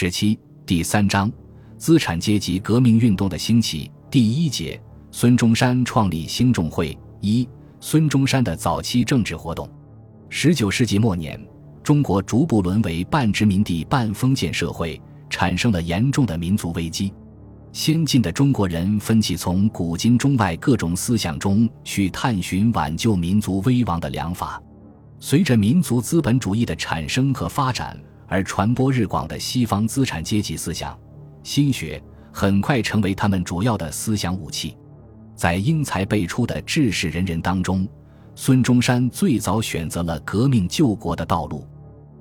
[0.00, 1.28] 十七第三章
[1.76, 7.48] 资产阶级革命运动的兴起第一节孙中山创立兴中会一
[7.80, 9.68] 孙中山的早期政治活动。
[10.28, 11.44] 十九世纪末年，
[11.82, 17.12] 中国逐步沦为半殖民地半封建社会，产生了严重的民族危机。
[17.72, 24.62] 先进的中国人奋起从古今中外各种思想中去探寻挽救民族危亡的良法。
[25.18, 30.96] 随着民族资本主义的产生和发展而传播日广的西方资产阶级思想、
[31.42, 34.76] 心学，很快成为他们主要的思想武器。
[35.34, 37.88] 在英才辈出的志士仁人当中，
[38.34, 41.66] 孙中山最早选择了革命救国的道路。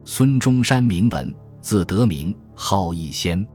[0.06, 3.46] 孙中山名文，字德明，号逸仙。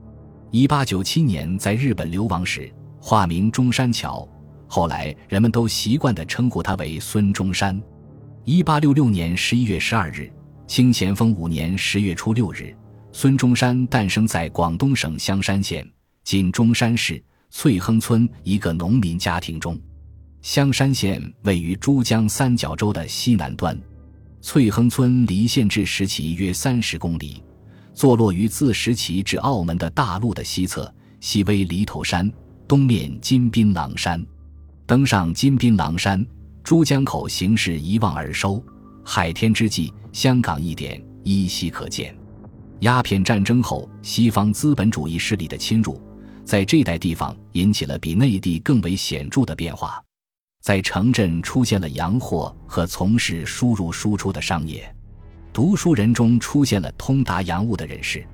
[0.51, 4.29] 一八九七年在日本流亡时，化名中山桥，
[4.67, 7.81] 后来人们都习惯地称呼他为孙中山。
[8.45, 10.31] 一八六六年十一月十二日，
[10.73, 12.75] 清咸丰五年十月初六日，
[13.12, 15.87] 孙中山诞生在广东省香山县
[16.25, 17.23] （今中山市）
[17.53, 19.78] 翠亨村一个农民家庭中。
[20.41, 23.78] 香山县位于珠江三角洲的西南端，
[24.41, 27.43] 翠亨村离县治石岐约三十公里。
[27.93, 32.33] 坐落于自石岐至澳门的大陆的西侧，西为犁头山，
[32.67, 34.25] 东面金槟榔山。
[34.87, 36.27] 登上金槟榔山，
[36.65, 38.65] 珠江口形势一望而收，
[39.05, 42.17] 海天之际，香港一点依稀可见。
[42.81, 46.01] 鸦片战争后，西方资本主义势力的侵入，
[46.45, 50.03] 在这带地方引起了比内地更为显著的变化，
[50.61, 54.93] 在城镇出现了洋货和从事输入输出的商业。
[55.53, 58.27] 读书人中出现了通达洋务的人士，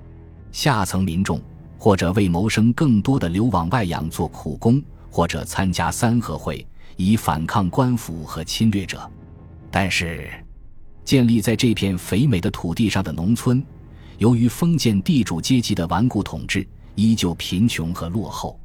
[0.50, 1.40] 下层民众
[1.76, 9.10] 或者为谋生更多的流往外洋做苦工，或者参加三合会以反抗官府和侵略者。
[9.70, 10.30] 但是，
[11.08, 13.64] 建立在这片肥美的土地上的农村，
[14.18, 18.60] 由于封建地主阶级的顽固统治，依旧贫穷和落后。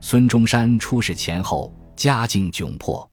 [0.00, 3.06] 孙中山出世前后家境窘迫，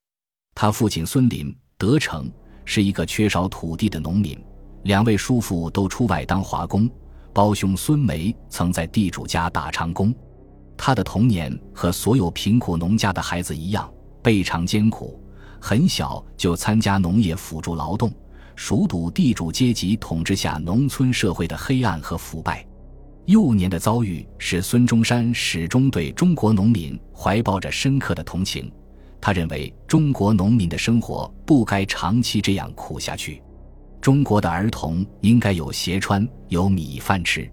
[0.56, 2.32] 他父亲孙林德成
[2.64, 4.42] 是一个缺少土地的农民。
[4.84, 6.90] 两位叔父都出外当华工，
[7.34, 10.16] 胞兄孙梅曾在地主家打长工。
[10.78, 13.92] 他的童年和所有贫苦农家的孩子一样，
[14.24, 15.22] 倍尝艰苦。
[15.60, 18.10] 很小就参加农业辅助劳动，
[18.62, 22.68] 熟读地主阶级统治下农村社会的黑暗和腐败。
[23.26, 28.70] 幼年的遭遇使孙中山始终对中国农民怀抱着深刻的同情。
[29.22, 33.42] 他认为中国农民的生活不该长期这样苦下去。
[34.02, 37.50] 中国的儿童应该有鞋穿，有米饭吃。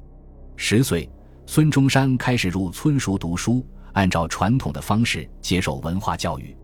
[0.57, 1.09] 十岁，
[1.47, 6.57] 孙中山开始入村塾读书，按照传统的方式接受文化教育。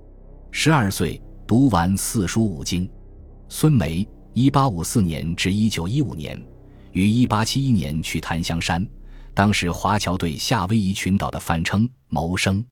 [0.51, 2.91] 十二岁，读完四书五经。
[3.49, 4.05] 孙梅
[4.35, 6.41] （一八五四年至一九一五年）
[6.93, 8.87] 于一八七一年去檀香山，
[9.35, 12.65] 当时华侨对夏威夷群岛的泛称谋生，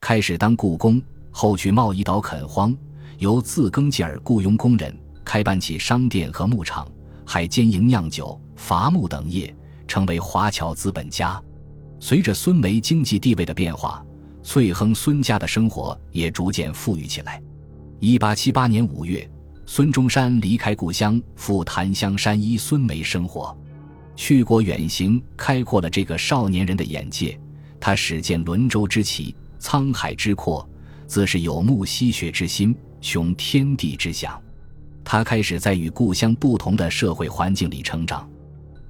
[0.00, 1.00] 开始当雇工，
[1.30, 2.76] 后去贸易岛垦荒，
[3.18, 4.96] 由自耕继而雇佣工人。
[5.24, 6.88] 开办起商店和牧场，
[7.24, 9.52] 还兼营酿酒、伐木等业，
[9.88, 11.42] 成为华侨资本家。
[11.98, 14.04] 随着孙梅经济地位的变化，
[14.44, 17.42] 翠亨孙家的生活也逐渐富裕起来。
[17.98, 19.28] 一八七八年五月，
[19.68, 23.54] 孙中山离开故乡，赴檀香山依孙梅生活。
[24.14, 27.38] 去国远行，开阔了这个少年人的眼界。
[27.80, 30.66] 他始见轮舟之奇，沧海之阔，
[31.08, 34.40] 自是有目吸学之心，雄天地之想。
[35.04, 38.26] 他开始在与故乡不同的社会环境里成长。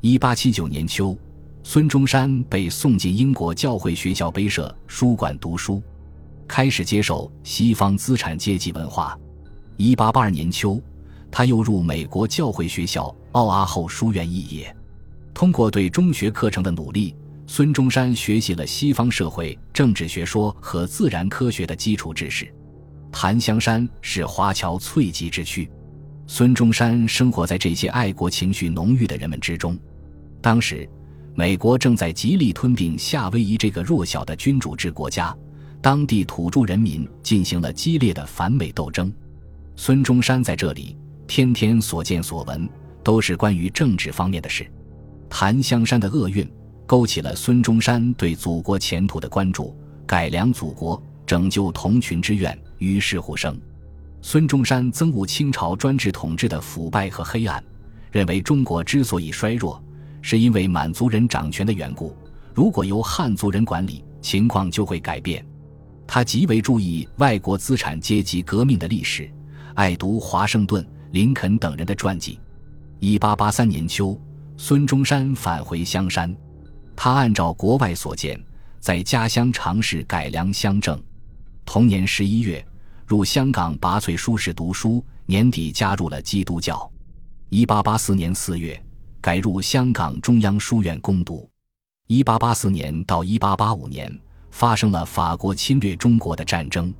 [0.02, 1.16] 一八七九年秋，
[1.64, 5.82] 孙中山被送进英国教会学校碑社书馆读书，
[6.46, 9.18] 开始接受西方资产阶级文化。
[9.76, 10.80] 一八八二年秋，
[11.30, 14.74] 他又入美国教会学校奥阿后书院肄业。
[15.34, 17.14] 通过对中学课程的努力，
[17.46, 22.52] 孙中山学习了西方社会政治学说和自然科学的基础知识。
[23.12, 25.70] 檀香山是华侨萃集之区。
[26.26, 29.78] 孙中山生活在这些爱国情绪浓郁的人们之中。
[30.40, 30.88] 当时，
[31.34, 35.36] 美国正在极力吞并夏威夷这个弱小的君主制国家，
[35.80, 39.12] 当地土著人民进行了激烈的反美斗争。
[39.78, 40.96] 孙中山在这里
[41.26, 42.68] 天天所见所闻
[43.04, 44.66] 都是关于政治方面的事。
[45.28, 46.48] 檀香山的厄运
[46.86, 49.76] 勾起了孙中山对祖国前途的关注，
[50.06, 53.60] 改良祖国、拯救同群之愿于是乎生。
[54.22, 57.62] 孙中山憎恶清朝专制统治的腐败和黑暗，
[58.10, 59.82] 认为中国之所以衰弱，
[60.22, 62.16] 是因为满族人掌权的缘故。
[62.54, 65.44] 如果由汉族人管理，情况就会改变。
[66.06, 69.28] 他极为注意外国资产阶级革命的历史，
[69.76, 72.40] 爱读华盛顿、林肯等人的传记。
[72.98, 74.18] 一八八三年秋，
[74.56, 76.34] 孙中山返回香山，
[76.96, 78.42] 他按照国外所见，
[78.80, 80.98] 在家乡尝试改良乡政。
[81.66, 82.66] 同年十一月，
[83.06, 86.90] 入香港拔萃书室读书，年底加入了基督教。
[87.50, 88.82] 一八八四年四月，
[89.20, 91.46] 改入香港中央书院攻读。
[92.06, 94.10] 一八八四年到一八八五年，
[94.50, 96.94] 发生了法国侵略中国的战争。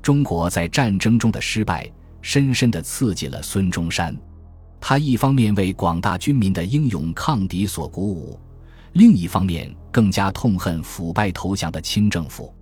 [0.00, 1.90] 中国在战争中的失败，
[2.22, 4.16] 深深地刺激了孙中山。
[4.80, 8.40] 他一方面为广大军民的英勇抗敌所鼓舞，
[8.94, 12.52] 另一方面更加痛恨腐败投降的清政府。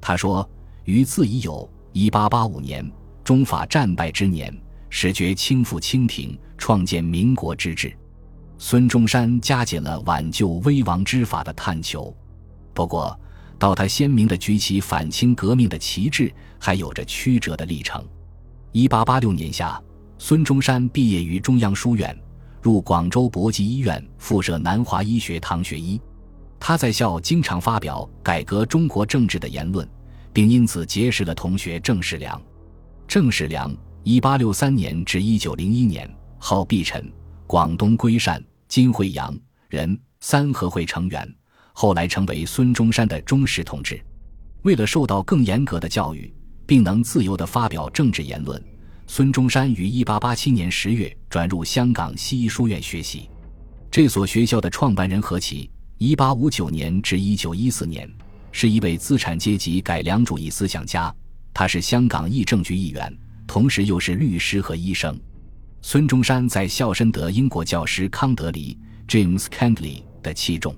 [0.00, 0.48] 他说
[0.84, 2.90] ：“余自已有一八八五年
[3.22, 4.52] 中法战败之年，
[4.88, 7.96] 始觉倾覆清廷，创建民国之志。”
[8.58, 12.14] 孙中山加紧了挽救危亡之法的探求。
[12.74, 13.18] 不过，
[13.58, 18.04] 到他鲜明地举起反清革命的旗帜，还有着曲折的历程。
[18.72, 19.80] 一八八六年夏。
[20.22, 22.14] 孙中山毕业于中央书院，
[22.60, 25.98] 入广州博济医院附设南华医学堂学医。
[26.58, 29.88] 他在校经常发表改革中国政治的言论，
[30.30, 32.38] 并因此结识了同学郑世良。
[33.08, 33.74] 郑世良
[34.04, 36.08] （一八六三年至一九零一年），
[36.38, 37.10] 号毕臣，
[37.46, 39.34] 广东归善（今惠阳）
[39.70, 41.34] 人，三合会成员，
[41.72, 43.98] 后来成为孙中山的忠实同志。
[44.62, 46.30] 为了受到更严格的教育，
[46.70, 48.62] 并能自由地发表政治言论。
[49.08, 53.28] 孙中山于1887年10月转入香港西医书院学习。
[53.90, 55.68] 这所学校的创办人何其
[55.98, 58.08] （1859 年至1914年）
[58.52, 61.12] 是一位资产阶级改良主义思想家，
[61.52, 63.12] 他是香港议政局议员，
[63.48, 65.18] 同时又是律师和医生。
[65.82, 68.78] 孙中山在校深得英国教师康德里
[69.08, 70.76] （James Candley） 的器重，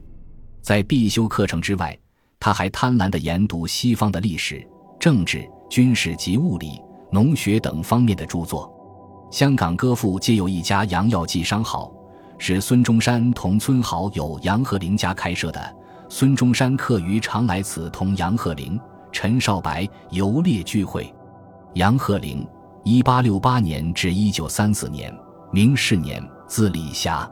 [0.63, 1.99] 在必修课程之外，
[2.41, 4.67] 他还贪婪地研读西方的历史、
[4.99, 6.79] 政治、军事及物理。
[7.11, 8.71] 农学等方面的著作，
[9.31, 11.91] 香港歌赋皆有一家杨耀记商号，
[12.37, 15.77] 是孙中山同村好友杨鹤龄家开设的。
[16.11, 18.79] 孙中山课余常来此同杨鹤龄、
[19.11, 21.11] 陈少白游猎聚会。
[21.73, 22.47] 杨鹤龄，
[22.85, 25.11] 一八六八年至一九三四年，
[25.51, 27.27] 明世年，字礼霞；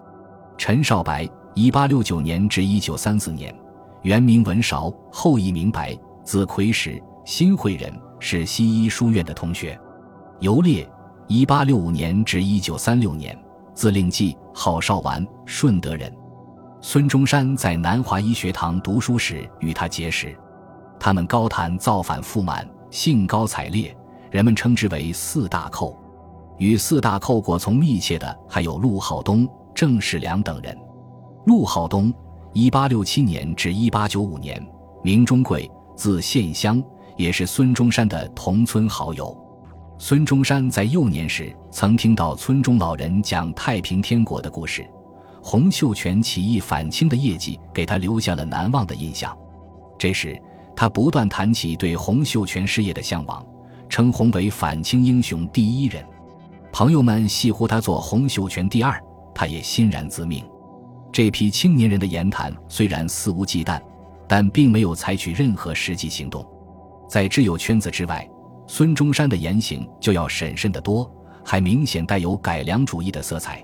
[0.57, 3.55] 陈少白，一八六九年至一九三四年，
[4.01, 5.95] 原名文韶，后裔名白，
[6.25, 7.93] 字魁石，新会人。
[8.21, 9.77] 是西医书院的同学，
[10.41, 10.89] 游猎，
[11.27, 13.37] 一八六五年至一九三六年，
[13.75, 16.15] 字令季，号少完，顺德人。
[16.83, 20.37] 孙中山在南华医学堂读书时与他结识，
[20.99, 23.97] 他们高谈造反富满，兴高采烈，
[24.31, 25.99] 人们称之为四大寇。
[26.59, 30.77] 与四大寇果从密切的还有陆浩东、郑世良等人。
[31.47, 32.13] 陆浩东，
[32.53, 34.63] 一八六七年至一八九五年，
[35.03, 36.83] 名中贵，字献香。
[37.21, 39.37] 也是孙中山的同村好友。
[39.99, 44.89] 孙中山在幼年时曾听到村中老人讲太平天国的故事，
[45.43, 49.37] 洪秀全起义反清的业绩给他留下了难忘的印象。
[49.99, 50.41] 这时，
[50.75, 53.45] 他不断谈起对洪秀全事业的向往，
[53.87, 56.03] 称洪为反清英雄第一人。
[56.73, 58.99] 朋友们戏呼他做洪秀全第二，
[59.35, 60.43] 他也欣然自命。
[61.13, 63.79] 这批青年人的言谈虽然肆无忌惮，
[64.27, 66.47] 但并没有采取任何实际行动。
[67.11, 68.25] 在挚友圈子之外，
[68.69, 71.11] 孙中山的言行就要审慎得多，
[71.45, 73.61] 还明显带有改良主义的色彩。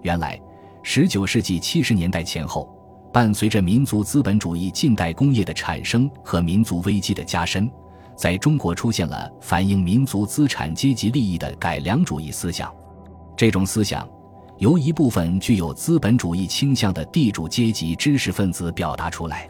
[0.00, 0.40] 原来，
[0.82, 2.66] 十九世纪七十年代前后，
[3.12, 7.70] 伴随着民族资本主义近代工业的产生和民族危机的加深，
[8.16, 12.74] 在中国出现了反映民族资产阶级利益的改良主义思想。
[13.36, 14.08] 这种思想
[14.56, 19.46] 由一部分具有资本主义倾向的地主阶级知识分子表达出来，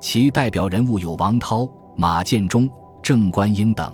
[0.00, 1.68] 其代表人物有王涛。
[1.96, 2.68] 马建忠、
[3.02, 3.92] 郑观应等，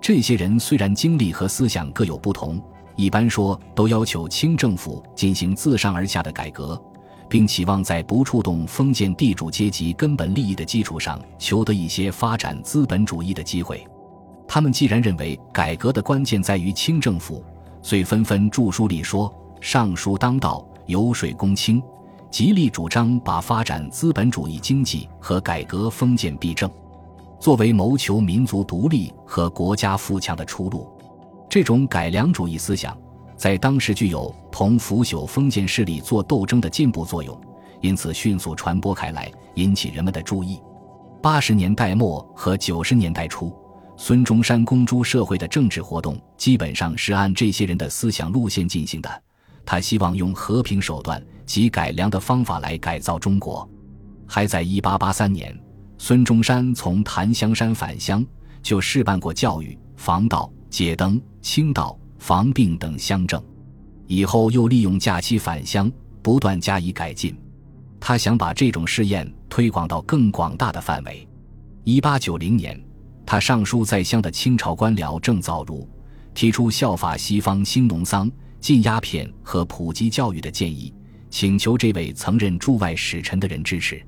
[0.00, 2.60] 这些人虽然经历和思想各有不同，
[2.96, 6.80] 一般说都要求清政府进行自上而下的改革，
[7.28, 13.86] 并期望在不触动封建地主阶级根本利益的基础上，求得一些发展资本主义的机会。
[14.46, 17.44] 他们既然认为改革的关键在于清政府，
[17.82, 21.80] 遂纷纷著书立说，上书当道，游说公卿，
[22.30, 26.68] 极力主张把发展资本主义经济和改革封建弊政。
[27.40, 30.86] 作为谋求民族独立和国家富强的出路，
[31.48, 32.94] 这种改良主义思想
[33.34, 37.40] 在当时具有同腐朽封建势力做斗争的进步作用，
[37.80, 40.60] 因此迅速传播开来，引起人们的注意。
[41.22, 43.50] 八十年代末和九十年代初，
[43.96, 49.22] 孙中山公诸社会的政治活动基本上是按这些人的思想路线进行的。
[49.64, 53.66] 他希望用和平手段及改良的方法来改造中国。
[54.26, 55.58] 还在一八八三年。
[56.02, 58.24] 孙中山从檀香山返乡，
[58.62, 63.40] 就试办过教育、防盗、解灯、清道、防病等乡政。
[64.06, 65.92] 以后又利用假期返乡，
[66.22, 67.36] 不断加以改进。
[68.00, 71.28] 他想把这种试验推广到更广大的范围。
[71.84, 72.82] 一八九零年，
[73.26, 75.86] 他上书在乡的清朝官僚郑造如，
[76.32, 78.28] 提出效法西方兴农桑、
[78.58, 80.94] 禁鸦片和普及教育的建议，
[81.28, 84.02] 请求这位曾任驻外使臣的人支持。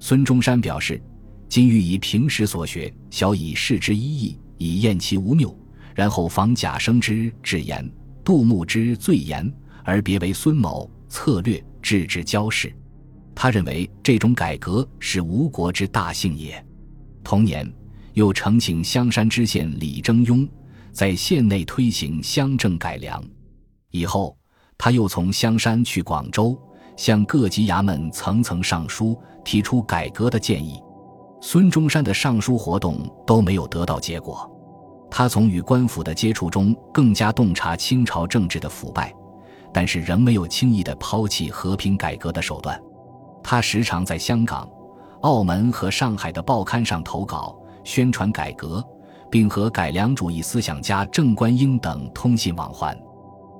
[0.00, 1.00] 孙中山表示
[1.48, 5.56] ：“今欲以平时所学，小以示之一义，以验其无谬，
[5.94, 7.88] 然后仿贾生之至言，
[8.24, 9.50] 杜牧之最言，
[9.84, 12.72] 而别为孙某策略治之交事。”
[13.34, 16.64] 他认为这种改革是吴国之大幸也。
[17.22, 17.70] 同年，
[18.14, 20.48] 又呈请香山知县李征庸
[20.90, 23.22] 在县内推行乡政改良。
[23.90, 24.36] 以后，
[24.78, 26.58] 他又从香山去广州，
[26.96, 30.80] 向各级衙门层层上书，提出改革的建议。
[31.40, 34.50] 孙中山的上书活动都没有得到结果。
[35.10, 39.14] 他从与官府的接触中更加洞察清朝政治的腐败，
[39.72, 42.80] 但是仍没有轻易的抛弃和平改革的手段。
[43.42, 44.68] 他时常在香港、
[45.20, 48.84] 澳门和上海的报刊上投稿，宣传改革，
[49.30, 52.98] 并和改良主义思想家郑观应等通信往还。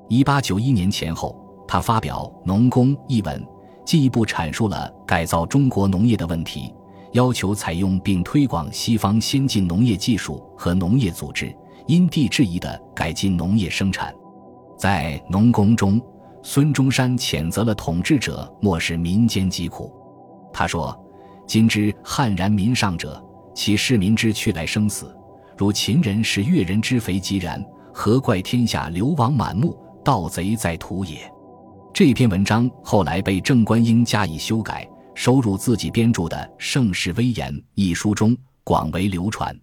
[0.09, 3.45] 一八九一年前后，他发表《农工》一文，
[3.85, 6.73] 进一步阐述了改造中国农业的问题，
[7.13, 11.55] 要求采用并推广西方先进农业技术和农业组织，
[11.87, 14.13] 因地制宜地改进农业生产。
[14.77, 16.01] 在《农工》中。
[16.43, 19.91] 孙中山谴责了统治者漠视民间疾苦。
[20.53, 20.97] 他说
[21.45, 23.21] ：“今之悍然民上者，
[23.53, 25.13] 其市民之去来生死，
[25.57, 27.61] 如秦人食越人之肥即然，
[27.93, 31.17] 何怪天下流亡满目，盗贼在土也？”
[31.93, 39.59] 这篇文章后来被郑观应加以修改，收入自己编著的《盛世威严》一书中，广为流传。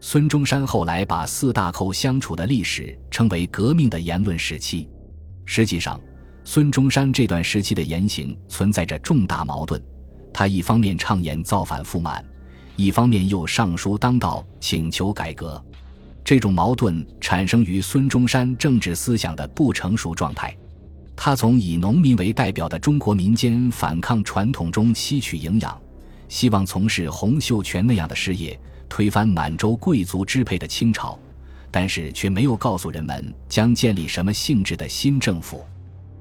[0.00, 4.88] 孙中山后来把四大寇相处的历史称为“革命的言论时期”，
[5.46, 6.00] 实际上。
[6.42, 9.80] 孙中山这段时期的言行存在着重大矛盾，
[10.34, 12.24] 他一方面畅言造反复满，
[12.74, 15.64] 一方面又上书当道请求改革，
[16.24, 20.56] 这种矛盾产生于孙中山政治思想的不成熟状态。
[21.20, 25.76] 他从以农民为代表的中国民间反抗传统中吸取营养，
[26.28, 28.56] 希望从事洪秀全那样的事业，
[28.88, 31.18] 推翻满洲贵族支配的清朝，
[31.72, 35.64] 但是却没有告诉人们将建立什么性质的新政府。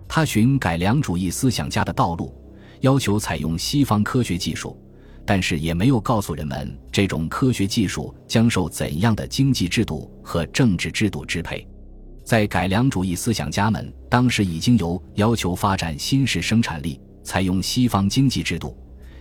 [0.08, 2.34] 他寻改良主义思想家的道路，
[2.82, 4.76] 要求采用西方科学技术，
[5.24, 11.68] 但是也没有告诉人们这种科学技术将受怎样的经济制度和政治制度支配。
[12.28, 18.76] 在改良主义思想家们当时已经由要求发展新式生产力，采用西方经济制度，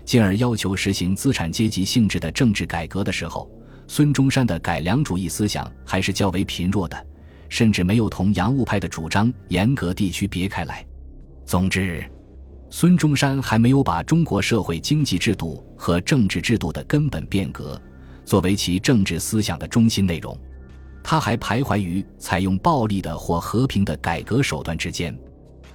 [0.05, 3.49] 进而要求实行资产阶级性质的政治改革的时候，
[3.87, 7.07] 孙中山的改良主义思想还是较为贫弱的。
[7.49, 10.85] 甚至没有同洋务派的主张严格地区别开来。
[11.45, 12.05] 总之，
[12.71, 17.81] 孙中山还没有把中国社会经济制度和政治制度的根本变革
[18.25, 20.37] 作为其政治思想的中心内容，
[21.09, 25.17] 他还徘徊于采用暴力的或和平的改革手段之间。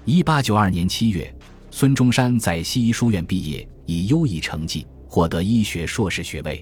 [0.03, 1.33] 一八九二年七月，
[1.69, 6.61] 孙中山在西医书院毕业，以优异成绩获得医学硕士学位。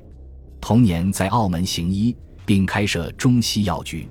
[0.62, 4.08] 同年在澳门行医，并开设中西药局。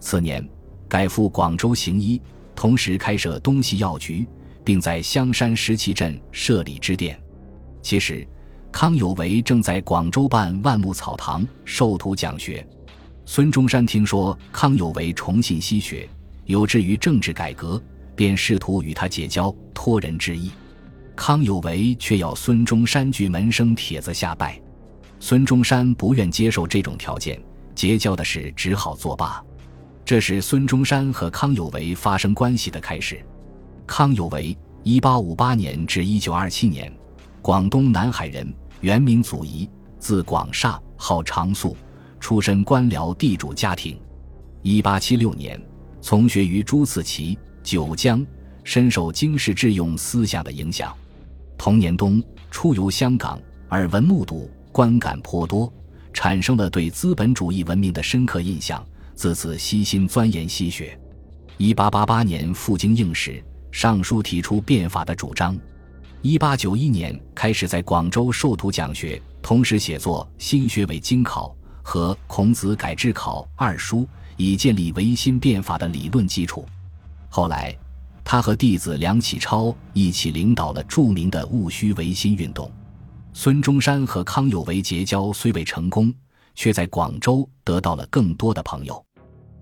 [0.00, 0.48] 次年，
[0.88, 2.18] 改赴广州行医，
[2.56, 4.26] 同时开设东西药局，
[4.64, 7.20] 并在香山石岐镇设立支店。
[7.82, 8.26] 其实，
[8.72, 12.66] 康有为正在广州办万木草堂授徒讲学。
[13.32, 16.08] 孙中山听说康有为崇信西学，
[16.46, 17.80] 有志于政治改革，
[18.16, 20.50] 便试图与他结交，托人之意。
[21.14, 24.60] 康有为却要孙中山举门生帖子下拜，
[25.20, 27.40] 孙中山不愿接受这种条件，
[27.72, 29.40] 结交的事只好作罢。
[30.04, 33.24] 这是孙中山和康有为发生关系的开始。
[33.86, 36.92] 康有为，一八五八年至一九二七年，
[37.40, 39.70] 广东南海人，原名祖仪，
[40.00, 41.76] 字广厦，号长素，
[42.20, 43.98] 出身官僚地主家庭。
[44.62, 45.60] 一八七六年，
[46.00, 48.24] 从学于朱自齐，九江，
[48.62, 50.94] 深受经世致用思想的影响。
[51.58, 55.72] 同年冬，出游香港，耳闻目睹，观感颇多，
[56.12, 58.84] 产生了对资本主义文明的深刻印象。
[59.14, 60.98] 自此悉心钻研西学。
[61.58, 65.58] 一八八八年赴京应试，上书提出变法的主张。
[66.22, 71.54] 一八九一年开始在广州授徒讲学，同时写作《新学伪经考》
[71.90, 74.06] 和《孔子改制考》二书，
[74.36, 76.64] 以建立维新变法的理论基础。
[77.28, 77.76] 后来，
[78.22, 82.70] 他和弟子梁启超一起领导了著名的戊戌维新运动。
[83.32, 86.14] 孙中山和康有为结交虽未成功，
[86.54, 89.04] 却在广州得到了更多的朋友。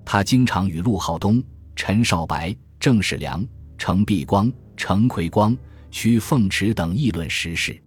[0.05, 1.43] 他经常与陆浩东、
[1.75, 3.43] 陈少白、郑世良、
[3.79, 5.57] 程璧光、程奎光、
[5.91, 7.83] 屈凤池等议论时事。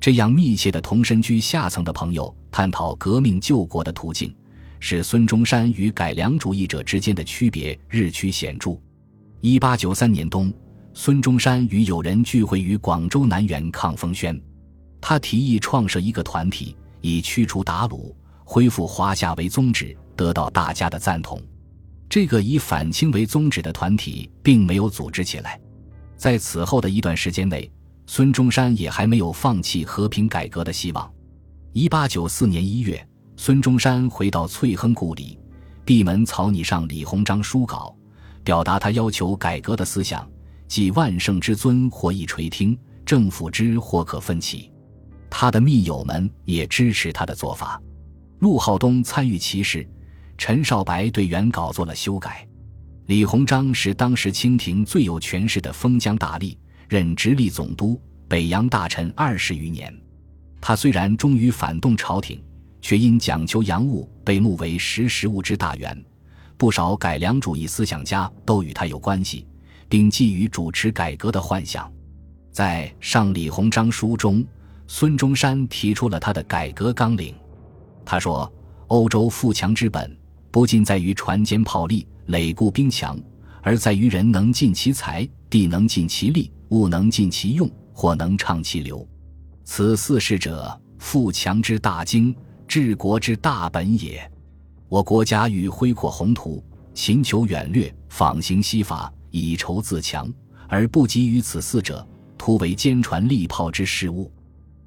[0.00, 4.32] 这样密切的同身居下层的朋友探讨革命救国的途径，
[4.78, 8.78] 使孙中山与改良主义者之间的区别日趋显著。
[9.40, 10.52] 一八九三年冬，
[10.94, 14.40] 孙中山与友人聚会于广州南园抗风轩，
[15.00, 18.14] 他提议创设一个团体，以驱除鞑虏、
[18.44, 21.42] 恢复华夏为宗旨，得到大家的赞同。
[22.08, 25.60] 这个以反清为宗旨的团体并没有组织起来。
[26.16, 27.70] 在此后的一段时间内。
[28.10, 31.12] 孙中山也还没有放弃和平改革的希望。
[31.74, 35.38] 一八九四年一月，孙中山回到翠亨故里，
[35.84, 37.94] 闭门草拟上李鸿章书稿，
[38.42, 40.26] 表达他要求改革的思想，
[40.66, 44.72] 即万圣之尊或一垂听，政府之或可分起。
[45.28, 47.78] 他的密友们也支持他的做法。
[48.38, 49.86] 陆浩东参与其事，
[50.38, 52.48] 陈少白对原稿做了修改。
[53.04, 56.56] 李鸿章是当时清廷最有权势的封疆大吏。
[56.88, 59.94] 任直隶总督、北洋大臣二十余年，
[60.58, 62.42] 他虽然终于反动朝廷，
[62.80, 66.04] 却因讲求洋务被目为识时务之大员。
[66.56, 69.46] 不少改良主义思想家都与他有关系，
[69.86, 71.92] 并寄予主持改革的幻想。
[72.50, 74.42] 在上李鸿章书中，
[74.86, 77.34] 孙中山提出了他的改革纲领。
[78.04, 78.50] 他说
[78.88, 80.16] ：“欧洲富强之本，
[80.50, 83.20] 不仅在于船坚炮利、垒固兵强，
[83.62, 89.06] 而在于人能尽其才，地能尽其力。”物能尽其用，或能畅其流，
[89.64, 92.34] 此四事者，富强之大经，
[92.66, 94.30] 治国之大本也。
[94.88, 96.62] 我国家欲恢阔宏图，
[96.94, 100.30] 勤求远略，仿行西法，以筹自强，
[100.68, 102.06] 而不及于此四者，
[102.36, 104.30] 徒为坚船利炮之事物，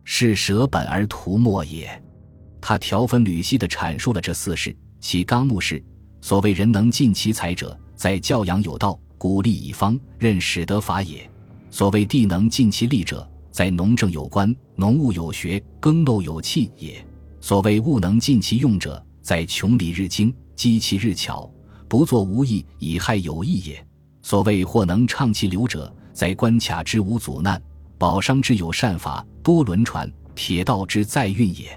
[0.04, 2.02] 是舍本而图末也。
[2.60, 5.84] 他条分缕析地阐述了这四事，其纲目是：
[6.22, 11.28] 所谓人能尽其才者，在教养有道，鼓励以方，任使得法也。
[11.72, 16.96] 所谓地能尽其力者，在农政有关，农务有学，耕耨有器也；
[17.40, 21.50] 所谓物能尽其用者，在穷理日精，积其日巧，
[21.88, 23.78] 不作无益，以害有益也；
[24.22, 27.60] 所谓或能畅其流者，在关卡之无阻难，
[27.98, 31.70] 保商之有善法，多轮船，铁道之载运也。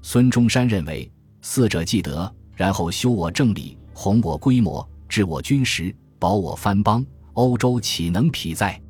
[0.00, 1.10] 孙中山认为，
[1.42, 8.80] 四者既得，然后修我政理，弘我规模，治我军实，保我藩邦，欧洲岂能匹在？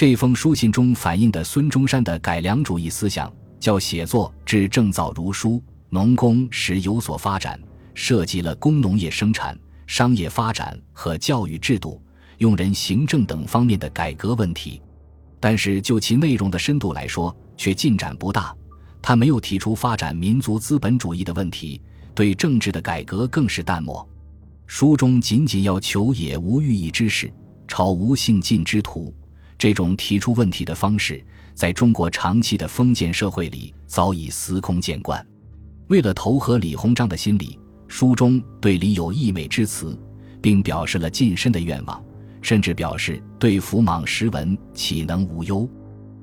[0.00, 7.58] 这封书信中反映的孙中山的改良主义思想，叫写作至正造如书，农工时有所发展，
[7.94, 9.58] 涉及了工农业生产、
[9.88, 12.00] 商业发展和教育制度、
[12.36, 14.80] 用人行政等方面的改革问题。
[15.40, 18.54] 但是就其内容的深度来说，却进展不大。
[19.02, 21.82] 他没有提出发展民族资本主义的问题，
[22.14, 24.08] 对政治的改革更是淡漠。
[24.64, 27.28] 书中仅仅要求也无寓意之事，
[27.66, 29.12] 朝无兴尽之徒。
[29.58, 35.24] 这种提出问题的方式，在中国长期的封建社会里早已司空见惯。
[35.88, 39.98] 为了投合李鸿章的心理，书中对李有溢美之词，
[40.40, 42.00] 并表示了晋升的愿望，
[42.40, 45.68] 甚至表示对福莽时文岂能无忧。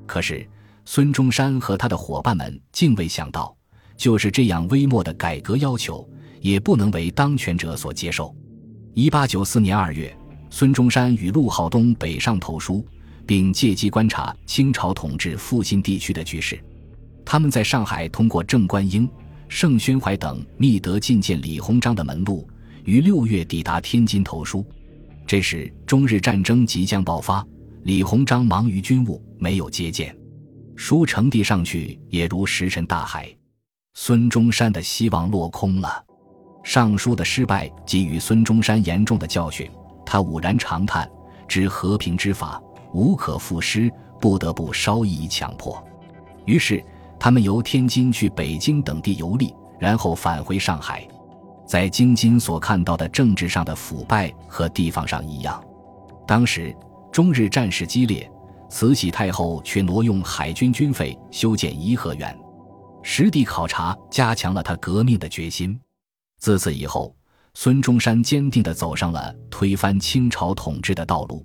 [0.06, 0.48] 可是
[0.86, 3.54] 孙中山和他的伙伴们竟未想到，
[3.96, 6.08] 就是这样微末的改革要求，
[6.40, 8.34] 也不能为当权者所接受。
[8.94, 10.16] 一八九四年二月，
[10.48, 12.86] 孙中山与陆浩东北上投书。
[13.26, 16.58] 并借机观察清朝统治复兴地区的局势。
[17.24, 19.08] 他们在上海通过郑观应、
[19.48, 22.48] 盛宣怀等密得觐见李鸿章的门路，
[22.84, 24.64] 于六月抵达天津投书。
[25.26, 27.44] 这时中日战争即将爆发，
[27.82, 30.16] 李鸿章忙于军务，没有接见。
[30.76, 33.28] 书呈递上去，也如石沉大海。
[33.94, 36.04] 孙中山的希望落空了。
[36.62, 39.70] 上书的失败给予孙中山严重的教训，
[40.04, 41.10] 他陡然长叹
[41.48, 42.60] ：“知和平之法。”
[42.96, 45.86] 无可复施，不得不稍一强迫。
[46.46, 46.82] 于是，
[47.20, 51.06] 他们由天津去北京等地游历，然后返回上海。
[51.66, 55.62] 在京津所看到的政治上的腐败和地方上一样。
[56.26, 56.74] 当时
[57.12, 58.30] 中日战事激烈，
[58.70, 62.34] 慈禧太后却挪用海军军费修建颐和园，
[63.02, 65.78] 实地考察加强了他革命的决心。
[66.38, 67.14] 自此以后，
[67.52, 71.44] 孙中山坚定地走上了推翻清朝统治的道路。